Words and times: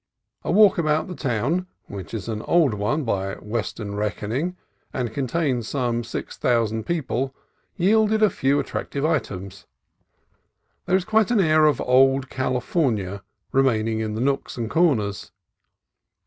A 0.43 0.49
walk 0.51 0.79
about 0.79 1.07
the 1.07 1.13
town, 1.13 1.67
which 1.85 2.11
is 2.15 2.27
an 2.27 2.41
old 2.47 2.73
one, 2.73 3.03
by 3.03 3.35
Western 3.35 3.93
reckoning, 3.93 4.57
and 4.91 5.13
contains 5.13 5.67
some 5.67 6.03
six 6.03 6.35
thousand 6.39 6.87
people, 6.87 7.35
yielded 7.75 8.23
a 8.23 8.31
few 8.31 8.59
attractive 8.59 9.05
items. 9.05 9.67
There 10.87 10.97
is 10.97 11.05
quite 11.05 11.29
an 11.29 11.39
air 11.39 11.65
of 11.67 11.79
old 11.79 12.31
California 12.31 13.21
remaining 13.51 13.99
in 13.99 14.15
the 14.15 14.21
nooks 14.21 14.57
and 14.57 14.71
corners. 14.71 15.31